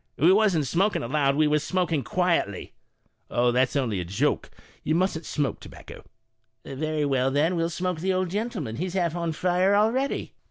[0.17, 2.73] "We wasn't smoking aloud, we was smoking quietly."
[3.29, 4.49] Porter." Oh, that's only a joke,
[4.83, 6.03] you mustn't smoke tobacco.
[6.65, 10.33] Young Man." Yery well, then we'll smoke the old gentleman; he's half on fire already."